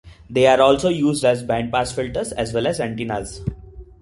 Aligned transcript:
They 0.31 0.47
are 0.47 0.59
also 0.59 0.89
used 0.89 1.23
as 1.23 1.43
bandpass 1.43 1.93
filters 1.93 2.31
as 2.31 2.51
well 2.53 2.65
as 2.65 2.79
antennas. 2.79 3.45